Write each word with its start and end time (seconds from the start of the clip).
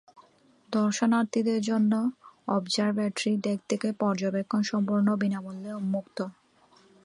দর্শনার্থীদের 0.69 1.59
জন্য 1.61 1.93
observatory 2.47 3.33
deck 3.37 3.59
থেকে 3.69 3.87
পর্যবেক্ষণ 3.99 4.61
সম্পূর্ণ 4.63 5.07
বিনামূল্যে 5.15 5.71
উন্মুক্ত। 5.73 6.17